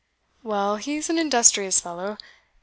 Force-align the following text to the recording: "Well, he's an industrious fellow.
"Well, 0.41 0.77
he's 0.77 1.11
an 1.11 1.19
industrious 1.19 1.79
fellow. 1.79 2.17